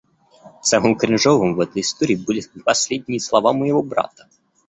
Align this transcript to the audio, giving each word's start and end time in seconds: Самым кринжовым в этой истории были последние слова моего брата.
Самым 0.69 0.93
кринжовым 0.95 1.53
в 1.53 1.59
этой 1.59 1.83
истории 1.83 2.15
были 2.15 2.43
последние 2.65 3.19
слова 3.19 3.53
моего 3.53 3.83
брата. 3.83 4.27